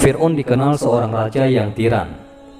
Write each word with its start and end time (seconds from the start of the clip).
Fir'aun 0.00 0.32
dikenal 0.32 0.80
seorang 0.80 1.12
raja 1.12 1.44
yang 1.44 1.76
tiran, 1.76 2.08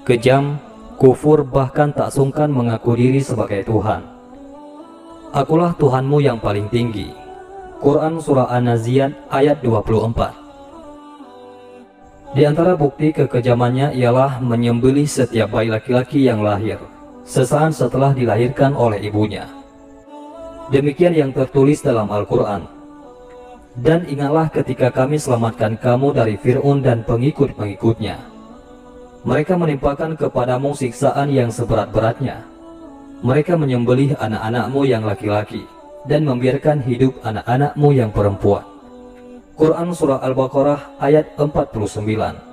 kejam, 0.05 0.61
kufur 1.01 1.41
bahkan 1.41 1.89
tak 1.89 2.13
sungkan 2.13 2.53
mengaku 2.53 2.93
diri 2.93 3.17
sebagai 3.17 3.65
Tuhan. 3.65 4.05
Akulah 5.33 5.73
Tuhanmu 5.73 6.21
yang 6.21 6.37
paling 6.37 6.69
tinggi. 6.69 7.09
Quran 7.81 8.21
Surah 8.21 8.45
An-Naziyat 8.45 9.33
ayat 9.33 9.57
24 9.65 12.37
Di 12.37 12.45
antara 12.45 12.77
bukti 12.77 13.09
kekejamannya 13.09 13.97
ialah 13.97 14.37
menyembelih 14.37 15.09
setiap 15.09 15.57
bayi 15.57 15.73
laki-laki 15.73 16.21
yang 16.21 16.45
lahir, 16.45 16.77
sesaat 17.25 17.73
setelah 17.73 18.13
dilahirkan 18.13 18.77
oleh 18.77 19.01
ibunya. 19.01 19.49
Demikian 20.69 21.17
yang 21.17 21.33
tertulis 21.33 21.81
dalam 21.81 22.05
Al-Quran. 22.05 22.80
Dan 23.77 24.03
ingatlah 24.03 24.51
ketika 24.51 24.91
kami 24.91 25.15
selamatkan 25.15 25.79
kamu 25.79 26.11
dari 26.11 26.35
Fir'un 26.35 26.83
dan 26.83 27.07
pengikut-pengikutnya. 27.07 28.19
Mereka 29.23 29.53
menimpakan 29.55 30.19
kepadamu 30.19 30.75
siksaan 30.75 31.31
yang 31.31 31.53
seberat-beratnya. 31.53 32.43
Mereka 33.21 33.55
menyembelih 33.55 34.17
anak-anakmu 34.17 34.81
yang 34.83 35.05
laki-laki 35.05 35.63
dan 36.09 36.25
membiarkan 36.25 36.81
hidup 36.81 37.21
anak-anakmu 37.21 37.93
yang 37.93 38.09
perempuan. 38.09 38.65
Quran 39.53 39.93
Surah 39.93 40.25
Al-Baqarah 40.25 40.97
ayat 40.97 41.37
49 41.37 42.49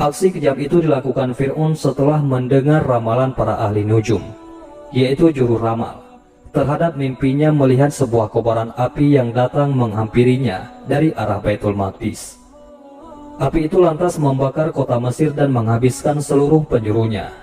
Aksi 0.00 0.32
kejam 0.32 0.56
itu 0.58 0.80
dilakukan 0.82 1.36
Fir'un 1.36 1.76
setelah 1.76 2.18
mendengar 2.18 2.82
ramalan 2.82 3.36
para 3.36 3.60
ahli 3.60 3.84
nujum 3.84 4.24
yaitu 4.94 5.34
juru 5.34 5.58
ramal, 5.58 6.03
terhadap 6.54 6.94
mimpinya 6.94 7.50
melihat 7.50 7.90
sebuah 7.90 8.30
kobaran 8.30 8.70
api 8.78 9.18
yang 9.18 9.34
datang 9.34 9.74
menghampirinya 9.74 10.70
dari 10.86 11.10
arah 11.10 11.42
Baitul 11.42 11.74
Maqdis. 11.74 12.38
Api 13.42 13.66
itu 13.66 13.82
lantas 13.82 14.14
membakar 14.22 14.70
kota 14.70 15.02
Mesir 15.02 15.34
dan 15.34 15.50
menghabiskan 15.50 16.22
seluruh 16.22 16.62
penjurunya. 16.62 17.34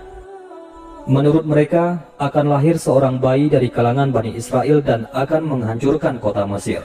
Menurut 1.03 1.44
mereka, 1.44 2.00
akan 2.16 2.56
lahir 2.56 2.80
seorang 2.80 3.20
bayi 3.20 3.52
dari 3.52 3.68
kalangan 3.68 4.16
Bani 4.16 4.31
Israel 4.31 4.80
dan 4.80 5.12
akan 5.12 5.44
menghancurkan 5.44 6.16
kota 6.16 6.48
Mesir. 6.48 6.80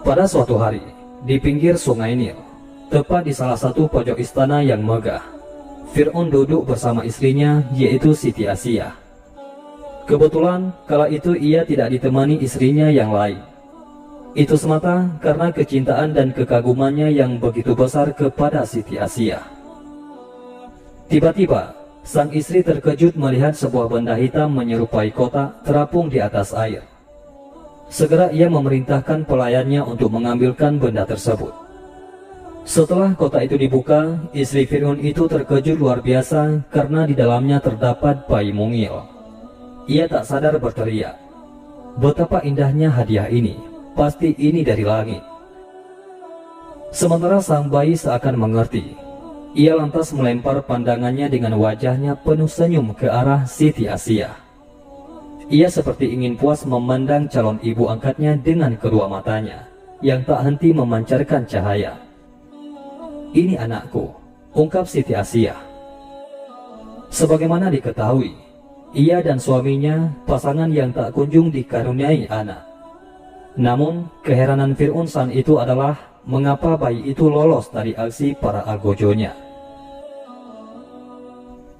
Pada 0.00 0.24
suatu 0.24 0.56
hari, 0.56 0.80
di 1.28 1.36
pinggir 1.36 1.76
sungai 1.76 2.16
Nil, 2.16 2.40
tepat 2.88 3.28
di 3.28 3.36
salah 3.36 3.60
satu 3.60 3.84
pojok 3.84 4.16
istana 4.16 4.64
yang 4.64 4.80
megah, 4.80 5.20
Fir'aun 5.92 6.32
duduk 6.32 6.64
bersama 6.64 7.04
istrinya 7.04 7.60
yaitu 7.76 8.16
Siti 8.16 8.48
Asia. 8.48 9.07
Kebetulan 10.08 10.72
kala 10.88 11.12
itu 11.12 11.36
ia 11.36 11.68
tidak 11.68 11.92
ditemani 11.92 12.40
istrinya 12.40 12.88
yang 12.88 13.12
lain. 13.12 13.44
Itu 14.32 14.56
semata 14.56 15.04
karena 15.20 15.52
kecintaan 15.52 16.16
dan 16.16 16.32
kekagumannya 16.32 17.12
yang 17.12 17.36
begitu 17.36 17.76
besar 17.76 18.16
kepada 18.16 18.64
Siti 18.64 18.96
Asia. 18.96 19.44
Tiba-tiba, 21.12 21.76
sang 22.08 22.32
istri 22.32 22.64
terkejut 22.64 23.20
melihat 23.20 23.52
sebuah 23.52 23.92
benda 23.92 24.16
hitam 24.16 24.48
menyerupai 24.56 25.12
kota 25.12 25.52
terapung 25.68 26.08
di 26.08 26.24
atas 26.24 26.56
air. 26.56 26.88
Segera 27.92 28.32
ia 28.32 28.48
memerintahkan 28.48 29.28
pelayannya 29.28 29.84
untuk 29.84 30.08
mengambilkan 30.08 30.80
benda 30.80 31.04
tersebut. 31.04 31.52
Setelah 32.64 33.12
kota 33.12 33.44
itu 33.44 33.60
dibuka, 33.60 34.16
istri 34.32 34.64
Fir'aun 34.64 35.04
itu 35.04 35.28
terkejut 35.28 35.76
luar 35.76 36.00
biasa 36.00 36.64
karena 36.72 37.04
di 37.04 37.12
dalamnya 37.12 37.60
terdapat 37.60 38.24
bayi 38.24 38.56
mungil. 38.56 39.17
Ia 39.88 40.04
tak 40.04 40.28
sadar 40.28 40.52
berteriak, 40.60 41.16
betapa 41.96 42.44
indahnya 42.44 42.92
hadiah 42.92 43.24
ini, 43.32 43.56
pasti 43.96 44.36
ini 44.36 44.60
dari 44.60 44.84
langit. 44.84 45.24
Sementara 46.92 47.40
sang 47.40 47.72
bayi 47.72 47.96
seakan 47.96 48.36
mengerti, 48.36 48.92
ia 49.56 49.72
lantas 49.72 50.12
melempar 50.12 50.60
pandangannya 50.68 51.32
dengan 51.32 51.56
wajahnya 51.56 52.20
penuh 52.20 52.52
senyum 52.52 52.92
ke 52.92 53.08
arah 53.08 53.48
Siti 53.48 53.88
Asia. 53.88 54.36
Ia 55.48 55.72
seperti 55.72 56.12
ingin 56.12 56.36
puas 56.36 56.68
memandang 56.68 57.24
calon 57.32 57.56
ibu 57.64 57.88
angkatnya 57.88 58.36
dengan 58.36 58.76
kedua 58.76 59.08
matanya, 59.08 59.72
yang 60.04 60.20
tak 60.20 60.44
henti 60.44 60.68
memancarkan 60.76 61.48
cahaya. 61.48 61.96
Ini 63.32 63.56
anakku, 63.56 64.12
ungkap 64.52 64.84
Siti 64.84 65.16
Asia. 65.16 65.56
Sebagaimana 67.08 67.72
diketahui, 67.72 68.47
ia 68.96 69.20
dan 69.20 69.36
suaminya 69.36 70.08
pasangan 70.24 70.72
yang 70.72 70.94
tak 70.94 71.12
kunjung 71.12 71.52
dikaruniai 71.52 72.24
anak. 72.32 72.64
Namun, 73.58 74.06
keheranan 74.22 74.72
Fir'un 74.78 75.10
san 75.10 75.34
itu 75.34 75.58
adalah 75.58 75.98
mengapa 76.22 76.78
bayi 76.78 77.10
itu 77.10 77.26
lolos 77.26 77.68
dari 77.74 77.92
aksi 77.92 78.38
para 78.38 78.62
algojonya. 78.62 79.34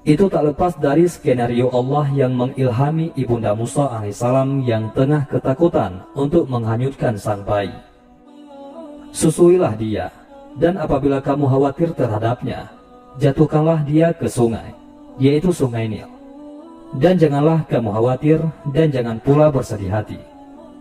Itu 0.03 0.27
tak 0.27 0.51
lepas 0.51 0.75
dari 0.79 1.07
skenario 1.07 1.69
Allah 1.71 2.07
yang 2.11 2.33
mengilhami 2.33 3.13
Ibunda 3.15 3.53
Musa 3.55 3.87
alaihissalam 3.93 4.65
yang 4.67 4.91
tengah 4.91 5.27
ketakutan 5.29 6.03
untuk 6.17 6.49
menghanyutkan 6.51 7.15
sang 7.15 7.45
bayi. 7.47 7.73
Susuilah 9.15 9.73
dia, 9.79 10.09
dan 10.59 10.75
apabila 10.81 11.23
kamu 11.23 11.45
khawatir 11.47 11.89
terhadapnya, 11.95 12.67
jatuhkanlah 13.21 13.85
dia 13.87 14.11
ke 14.11 14.27
sungai, 14.27 14.75
yaitu 15.15 15.49
sungai 15.55 15.87
Nil. 15.87 16.18
Dan 16.97 17.21
janganlah 17.21 17.69
kamu 17.69 17.93
khawatir 17.93 18.41
dan 18.73 18.89
jangan 18.89 19.21
pula 19.21 19.53
bersedih 19.53 19.93
hati, 19.93 20.17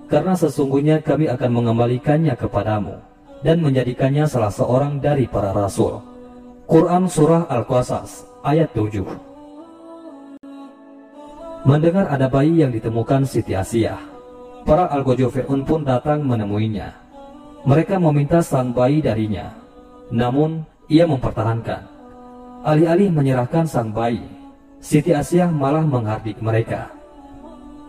karena 0.08 0.32
sesungguhnya 0.32 1.04
kami 1.04 1.28
akan 1.28 1.50
mengembalikannya 1.52 2.32
kepadamu 2.32 2.96
dan 3.44 3.60
menjadikannya 3.60 4.24
salah 4.24 4.48
seorang 4.48 5.04
dari 5.04 5.28
para 5.28 5.52
rasul. 5.52 6.00
Quran 6.64 7.08
Surah 7.12 7.44
Al-Qasas 7.52 8.24
ayat 8.40 8.72
7 8.72 9.04
Mendengar 11.68 12.08
ada 12.08 12.32
bayi 12.32 12.64
yang 12.64 12.72
ditemukan 12.72 13.28
Siti 13.28 13.52
Asia, 13.52 14.00
para 14.64 14.88
Fir'un 15.04 15.60
pun 15.64 15.84
datang 15.84 16.24
menemuinya. 16.24 16.92
Mereka 17.68 18.00
meminta 18.00 18.40
sang 18.40 18.72
bayi 18.72 19.04
darinya, 19.04 19.52
namun 20.08 20.64
ia 20.88 21.04
mempertahankan. 21.04 21.84
Alih-alih 22.64 23.12
menyerahkan 23.12 23.68
sang 23.68 23.92
bayi, 23.92 24.37
Siti 24.78 25.10
Asia 25.10 25.50
malah 25.50 25.82
menghardik 25.82 26.38
mereka. 26.38 26.94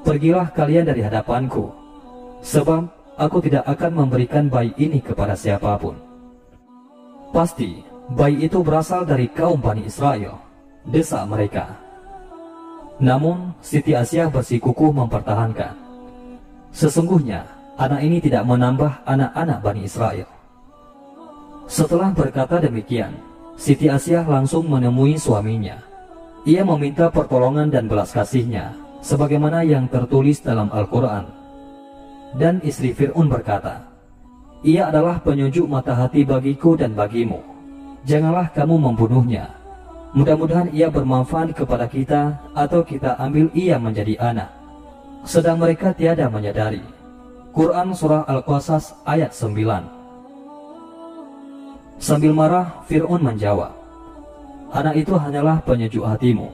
Pergilah 0.02 0.50
kalian 0.50 0.90
dari 0.90 1.06
hadapanku, 1.06 1.70
sebab 2.42 2.88
aku 3.20 3.38
tidak 3.46 3.68
akan 3.68 4.06
memberikan 4.06 4.50
bayi 4.50 4.74
ini 4.80 5.04
kepada 5.04 5.38
siapa 5.38 5.78
pun. 5.78 6.00
Pasti, 7.30 7.86
bayi 8.10 8.50
itu 8.50 8.64
berasal 8.66 9.06
dari 9.06 9.30
kaum 9.30 9.62
Bani 9.62 9.86
Israel, 9.86 10.42
desa 10.88 11.22
mereka. 11.30 11.78
Namun, 12.98 13.54
Siti 13.62 13.94
Asia 13.94 14.28
bersikukuh 14.32 14.92
mempertahankan. 14.92 15.78
Sesungguhnya, 16.74 17.46
anak 17.78 18.02
ini 18.02 18.18
tidak 18.20 18.44
menambah 18.50 19.06
anak-anak 19.06 19.60
Bani 19.62 19.82
Israel. 19.86 20.28
Setelah 21.70 22.10
berkata 22.12 22.58
demikian, 22.58 23.14
Siti 23.60 23.92
Asia 23.92 24.26
langsung 24.26 24.66
menemui 24.66 25.20
suaminya. 25.20 25.89
Ia 26.48 26.64
meminta 26.64 27.12
pertolongan 27.12 27.68
dan 27.68 27.92
belas 27.92 28.16
kasihnya, 28.16 28.72
sebagaimana 29.04 29.68
yang 29.68 29.92
tertulis 29.92 30.40
dalam 30.40 30.72
Al-Quran. 30.72 31.28
Dan 32.40 32.64
istri 32.64 32.96
Fir'un 32.96 33.28
berkata, 33.28 33.84
Ia 34.64 34.92
adalah 34.92 35.20
penyujuk 35.20 35.68
mata 35.68 35.96
hati 35.96 36.24
bagiku 36.24 36.80
dan 36.80 36.96
bagimu. 36.96 37.44
Janganlah 38.08 38.52
kamu 38.56 38.80
membunuhnya, 38.80 39.60
Mudah-mudahan 40.10 40.74
ia 40.74 40.90
bermanfaat 40.90 41.54
kepada 41.54 41.86
kita 41.86 42.34
atau 42.58 42.82
kita 42.82 43.14
ambil 43.22 43.46
ia 43.54 43.78
menjadi 43.78 44.18
anak. 44.18 44.50
Sedang 45.22 45.62
mereka 45.62 45.94
tiada 45.94 46.26
menyadari. 46.34 46.82
Quran 47.54 47.94
Surah 47.94 48.26
Al-Qasas 48.26 48.98
ayat 49.06 49.38
9 49.38 52.02
Sambil 52.02 52.34
marah, 52.34 52.82
Fir'aun 52.90 53.22
menjawab, 53.22 53.70
Anak 54.70 55.02
itu 55.02 55.18
hanyalah 55.18 55.66
penyejuk 55.66 56.06
hatimu, 56.06 56.46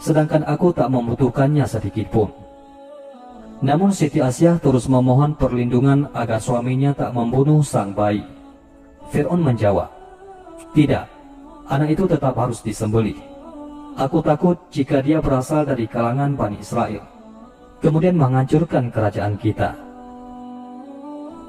sedangkan 0.00 0.40
aku 0.48 0.72
tak 0.72 0.88
membutuhkannya 0.88 1.68
sedikit 1.68 2.08
pun. 2.08 2.32
Namun 3.60 3.92
Siti 3.92 4.24
Asyah 4.24 4.56
terus 4.56 4.88
memohon 4.88 5.36
perlindungan 5.36 6.08
agar 6.16 6.40
suaminya 6.40 6.96
tak 6.96 7.12
membunuh 7.12 7.60
sang 7.60 7.92
bayi. 7.92 8.24
Fir'aun 9.12 9.44
menjawab, 9.44 9.90
Tidak, 10.72 11.04
anak 11.68 11.88
itu 11.92 12.04
tetap 12.08 12.36
harus 12.36 12.64
disembelih. 12.64 13.20
Aku 13.98 14.22
takut 14.22 14.56
jika 14.70 15.02
dia 15.02 15.18
berasal 15.18 15.66
dari 15.66 15.90
kalangan 15.90 16.38
Bani 16.38 16.62
Israel, 16.62 17.02
kemudian 17.82 18.14
menghancurkan 18.14 18.88
kerajaan 18.94 19.34
kita. 19.36 19.74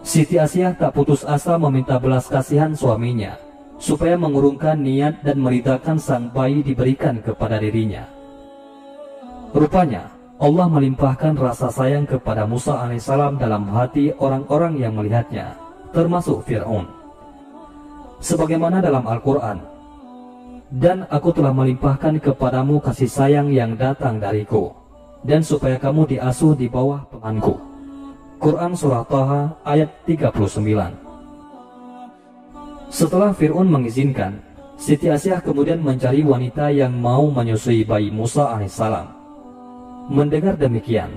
Siti 0.02 0.36
Asia 0.36 0.74
tak 0.74 0.96
putus 0.96 1.22
asa 1.24 1.56
meminta 1.62 1.96
belas 2.02 2.26
kasihan 2.26 2.74
suaminya, 2.74 3.38
supaya 3.80 4.20
mengurungkan 4.20 4.76
niat 4.84 5.24
dan 5.24 5.40
meritakan 5.40 5.96
sang 5.96 6.28
bayi 6.36 6.60
diberikan 6.62 7.24
kepada 7.24 7.58
dirinya. 7.58 8.06
Rupanya, 9.56 10.12
Allah 10.38 10.68
melimpahkan 10.68 11.34
rasa 11.40 11.72
sayang 11.72 12.06
kepada 12.06 12.44
Musa 12.44 12.76
alaihissalam 12.84 13.40
dalam 13.40 13.66
hati 13.72 14.12
orang-orang 14.20 14.78
yang 14.78 14.94
melihatnya, 15.00 15.56
termasuk 15.96 16.44
Fir'aun. 16.46 16.86
Sebagaimana 18.20 18.84
dalam 18.84 19.08
Al-Quran, 19.08 19.58
dan 20.70 21.08
aku 21.10 21.34
telah 21.34 21.56
melimpahkan 21.56 22.22
kepadamu 22.22 22.78
kasih 22.84 23.10
sayang 23.10 23.50
yang 23.50 23.74
datang 23.80 24.20
dariku, 24.22 24.76
dan 25.24 25.42
supaya 25.42 25.80
kamu 25.80 26.06
diasuh 26.20 26.54
di 26.54 26.68
bawah 26.70 27.08
penganku. 27.10 27.58
Quran 28.40 28.72
Surah 28.76 29.04
Taha 29.04 29.42
ayat 29.68 29.92
39 30.08 31.09
Setelah 32.90 33.38
Fir'aun 33.38 33.70
mengizinkan, 33.70 34.42
Siti 34.74 35.14
Asyah 35.14 35.46
kemudian 35.46 35.78
mencari 35.78 36.26
wanita 36.26 36.74
yang 36.74 36.98
mau 36.98 37.30
menyusui 37.30 37.86
bayi 37.86 38.10
Musa 38.10 38.50
alaihissalam. 38.50 39.06
Mendengar 40.10 40.58
demikian, 40.58 41.14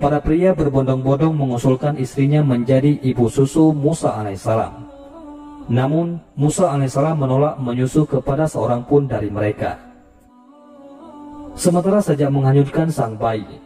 para 0.00 0.16
pria 0.24 0.56
berbondong-bondong 0.56 1.36
mengusulkan 1.36 2.00
istrinya 2.00 2.40
menjadi 2.40 2.96
ibu 3.04 3.28
susu 3.28 3.76
Musa 3.76 4.16
alaihissalam. 4.16 4.88
Namun, 5.68 6.24
Musa 6.40 6.72
alaihissalam 6.72 7.20
menolak 7.20 7.60
menyusu 7.60 8.08
kepada 8.08 8.48
seorang 8.48 8.88
pun 8.88 9.04
dari 9.04 9.28
mereka. 9.28 9.76
Sementara 11.52 12.00
saja 12.00 12.32
menghanyutkan 12.32 12.88
sang 12.88 13.20
bayi, 13.20 13.60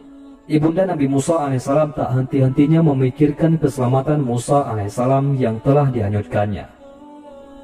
Ibunda 0.45 0.85
Nabi 0.85 1.07
Musa 1.07 1.41
alaihissalam 1.41 1.95
tak 1.95 2.11
henti-hentinya 2.19 2.83
memikirkan 2.83 3.57
keselamatan 3.57 4.21
Musa 4.21 4.67
alaihissalam 4.67 5.39
yang 5.39 5.57
telah 5.63 5.87
dihanyutkannya. 5.89 6.84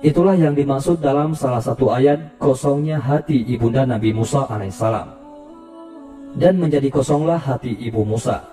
Itulah 0.01 0.33
yang 0.33 0.57
dimaksud 0.57 0.98
dalam 0.98 1.38
salah 1.38 1.62
satu 1.62 1.94
ayat 1.94 2.42
kosongnya 2.42 2.98
hati 2.98 3.45
Ibunda 3.45 3.86
Nabi 3.86 4.09
Musa 4.13 4.50
alaihissalam 4.50 5.21
dan 6.36 6.59
menjadi 6.59 6.88
kosonglah 6.92 7.39
hati 7.39 7.75
ibu 7.75 8.07
Musa. 8.07 8.44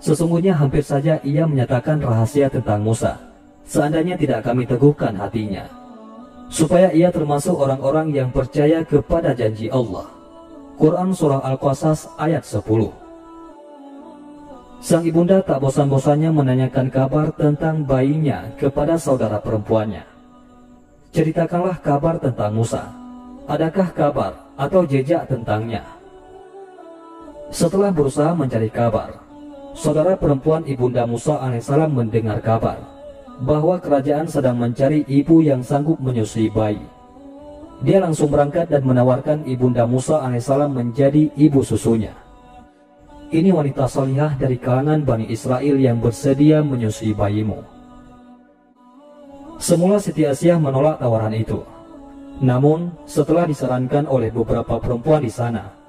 Sesungguhnya 0.00 0.56
hampir 0.56 0.80
saja 0.80 1.20
ia 1.26 1.44
menyatakan 1.44 2.00
rahasia 2.00 2.48
tentang 2.48 2.80
Musa, 2.80 3.20
seandainya 3.68 4.16
tidak 4.16 4.46
kami 4.46 4.64
teguhkan 4.64 5.12
hatinya, 5.18 5.68
supaya 6.48 6.88
ia 6.94 7.12
termasuk 7.12 7.52
orang-orang 7.52 8.08
yang 8.14 8.32
percaya 8.32 8.80
kepada 8.86 9.36
janji 9.36 9.68
Allah. 9.68 10.08
Quran 10.80 11.12
Surah 11.12 11.44
Al-Qasas 11.44 12.08
ayat 12.16 12.40
10 12.40 12.64
Sang 14.80 15.04
ibunda 15.04 15.44
tak 15.44 15.60
bosan-bosannya 15.60 16.32
menanyakan 16.32 16.88
kabar 16.88 17.36
tentang 17.36 17.84
bayinya 17.84 18.48
kepada 18.56 18.96
saudara 18.96 19.36
perempuannya. 19.36 20.19
Ceritakanlah 21.10 21.82
kabar 21.82 22.22
tentang 22.22 22.54
Musa. 22.54 22.86
Adakah 23.50 23.90
kabar 23.90 24.32
atau 24.54 24.86
jejak 24.86 25.26
tentangnya? 25.26 25.82
Setelah 27.50 27.90
berusaha 27.90 28.30
mencari 28.30 28.70
kabar, 28.70 29.18
saudara 29.74 30.14
perempuan 30.14 30.62
ibunda 30.70 31.02
Musa 31.10 31.42
alaihissalam 31.42 31.90
mendengar 31.90 32.38
kabar 32.38 32.78
bahwa 33.42 33.82
kerajaan 33.82 34.30
sedang 34.30 34.54
mencari 34.54 35.02
ibu 35.10 35.42
yang 35.42 35.66
sanggup 35.66 35.98
menyusui 35.98 36.46
bayi. 36.46 36.86
Dia 37.82 37.98
langsung 37.98 38.30
berangkat 38.30 38.70
dan 38.70 38.86
menawarkan 38.86 39.50
ibunda 39.50 39.90
Musa 39.90 40.22
alaihissalam 40.22 40.70
menjadi 40.70 41.26
ibu 41.34 41.66
susunya. 41.66 42.14
Ini 43.34 43.50
wanita 43.50 43.90
salihah 43.90 44.38
dari 44.38 44.62
kalangan 44.62 45.02
Bani 45.02 45.26
Israel 45.26 45.74
yang 45.74 45.98
bersedia 45.98 46.62
menyusui 46.62 47.18
bayimu. 47.18 47.79
Semula 49.60 50.00
Siti 50.00 50.24
Asyah 50.24 50.56
menolak 50.56 50.98
tawaran 50.98 51.36
itu. 51.36 51.60
Namun, 52.40 52.96
setelah 53.04 53.44
disarankan 53.44 54.08
oleh 54.08 54.32
beberapa 54.32 54.80
perempuan 54.80 55.20
di 55.20 55.28
sana, 55.28 55.80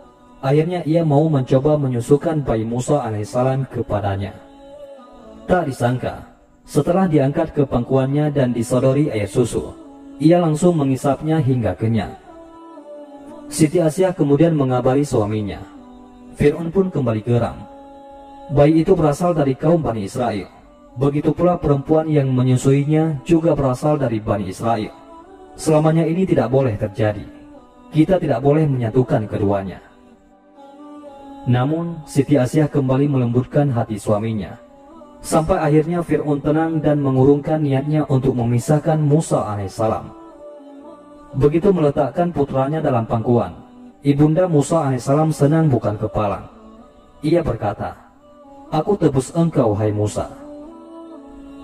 Akhirnya 0.42 0.82
ia 0.90 1.06
mau 1.06 1.30
mencoba 1.30 1.78
menyusukan 1.78 2.42
bayi 2.42 2.66
Musa 2.66 3.06
alaihissalam 3.06 3.70
kepadanya. 3.70 4.34
Tak 5.46 5.70
disangka, 5.70 6.34
setelah 6.66 7.06
diangkat 7.06 7.54
ke 7.54 7.64
pangkuannya 7.70 8.34
dan 8.34 8.50
disodori 8.50 9.14
air 9.14 9.30
susu, 9.30 9.70
ia 10.18 10.42
langsung 10.42 10.82
mengisapnya 10.82 11.38
hingga 11.38 11.78
kenyang. 11.78 12.18
Siti 13.54 13.78
Asyah 13.78 14.18
kemudian 14.18 14.58
mengabari 14.58 15.06
suaminya. 15.06 15.62
Fir'aun 16.42 16.74
pun 16.74 16.90
kembali 16.90 17.22
geram. 17.22 17.62
Bayi 18.50 18.82
itu 18.82 18.98
berasal 18.98 19.38
dari 19.38 19.54
kaum 19.54 19.86
Bani 19.86 20.10
Israel. 20.10 20.50
Begitu 21.00 21.32
pula 21.32 21.56
perempuan 21.56 22.12
yang 22.12 22.28
menyusuinya 22.36 23.24
juga 23.24 23.56
berasal 23.56 23.96
dari 23.96 24.20
Bani 24.20 24.52
Israel. 24.52 24.92
Selamanya 25.56 26.04
ini 26.04 26.28
tidak 26.28 26.52
boleh 26.52 26.76
terjadi. 26.76 27.24
Kita 27.92 28.20
tidak 28.20 28.44
boleh 28.44 28.68
menyatukan 28.68 29.28
keduanya. 29.28 29.80
Namun, 31.48 32.04
Siti 32.04 32.36
Asyah 32.36 32.68
kembali 32.68 33.08
melembutkan 33.08 33.72
hati 33.72 33.96
suaminya. 33.96 34.60
Sampai 35.24 35.62
akhirnya 35.62 36.04
Fir'aun 36.04 36.42
tenang 36.42 36.82
dan 36.82 37.00
mengurungkan 37.00 37.62
niatnya 37.62 38.04
untuk 38.10 38.36
memisahkan 38.36 38.98
Musa 38.98 39.48
alaihissalam. 39.48 40.12
Begitu 41.38 41.72
meletakkan 41.72 42.36
putranya 42.36 42.84
dalam 42.84 43.08
pangkuan, 43.08 43.54
Ibunda 44.04 44.50
Musa 44.50 44.92
alaihissalam 44.92 45.30
senang 45.32 45.70
bukan 45.70 45.96
kepala. 45.96 46.52
Ia 47.22 47.46
berkata, 47.46 47.96
Aku 48.74 48.98
tebus 48.98 49.30
engkau, 49.38 49.78
hai 49.78 49.94
Musa. 49.94 50.41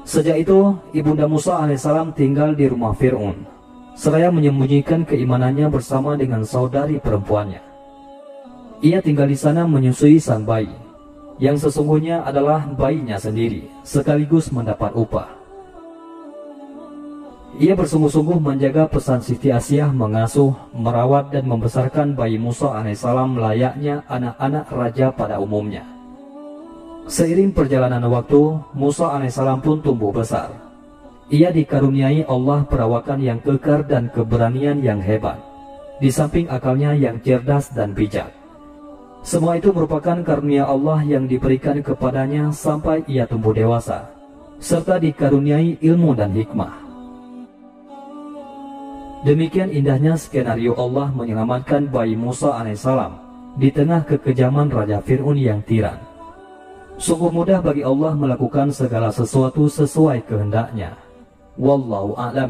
Sejak 0.07 0.39
itu, 0.39 0.71
Ibunda 0.95 1.27
Musa 1.27 1.59
alaihissalam 1.59 2.15
tinggal 2.15 2.56
di 2.56 2.63
rumah 2.71 2.95
Fir'aun, 2.95 3.44
seraya 3.92 4.31
menyembunyikan 4.31 5.04
keimanannya 5.04 5.68
bersama 5.68 6.15
dengan 6.15 6.48
saudari 6.48 6.95
perempuannya. 6.95 7.59
Ia 8.80 9.04
tinggal 9.04 9.27
di 9.27 9.36
sana 9.36 9.68
menyusui 9.68 10.15
sang 10.24 10.48
bayi, 10.48 10.71
yang 11.44 11.59
sesungguhnya 11.59 12.24
adalah 12.24 12.71
bayinya 12.71 13.19
sendiri, 13.19 13.68
sekaligus 13.83 14.48
mendapat 14.48 14.95
upah. 14.95 15.27
Ia 17.59 17.75
bersungguh-sungguh 17.75 18.39
menjaga 18.39 18.88
pesan 18.88 19.19
Siti 19.19 19.51
Asyah 19.51 19.92
mengasuh, 19.92 20.56
merawat 20.71 21.36
dan 21.36 21.44
membesarkan 21.51 22.15
bayi 22.15 22.39
Musa 22.39 22.80
alaihissalam 22.80 23.36
layaknya 23.36 24.07
anak-anak 24.07 24.71
raja 24.71 25.12
pada 25.12 25.36
umumnya. 25.44 25.97
Seiring 27.07 27.56
perjalanan 27.56 28.04
waktu, 28.12 28.59
Musa 28.75 29.15
alaihissalam 29.15 29.63
pun 29.63 29.80
tumbuh 29.80 30.12
besar. 30.12 30.51
Ia 31.31 31.56
dikaruniai 31.56 32.27
Allah 32.27 32.68
perawakan 32.68 33.24
yang 33.24 33.39
kekar 33.39 33.88
dan 33.88 34.12
keberanian 34.12 34.83
yang 34.83 35.00
hebat, 35.00 35.39
di 36.04 36.12
samping 36.12 36.51
akalnya 36.51 36.92
yang 37.00 37.24
cerdas 37.24 37.71
dan 37.71 37.95
bijak. 37.95 38.27
Semua 39.24 39.56
itu 39.56 39.71
merupakan 39.71 40.19
karunia 40.19 40.68
Allah 40.68 41.00
yang 41.04 41.31
diberikan 41.31 41.80
kepadanya 41.80 42.51
sampai 42.51 43.07
ia 43.07 43.24
tumbuh 43.24 43.56
dewasa, 43.56 44.12
serta 44.59 45.00
dikaruniai 45.00 45.80
ilmu 45.80 46.12
dan 46.12 46.36
hikmah. 46.36 46.75
Demikian 49.23 49.71
indahnya 49.71 50.19
skenario 50.19 50.76
Allah 50.76 51.11
menyelamatkan 51.16 51.87
bayi 51.87 52.19
Musa 52.19 52.56
alaihissalam 52.56 53.16
di 53.56 53.71
tengah 53.71 54.04
kekejaman 54.04 54.71
Raja 54.71 54.99
Fir'aun 55.04 55.35
yang 55.35 55.64
tiran. 55.64 56.06
Sungguh 56.97 57.30
mudah 57.30 57.61
bagi 57.61 57.85
Allah 57.85 58.18
melakukan 58.18 58.73
segala 58.73 59.13
sesuatu 59.13 59.69
sesuai 59.69 60.25
kehendaknya. 60.25 60.97
Wallahu 61.54 62.18
a'lam 62.18 62.49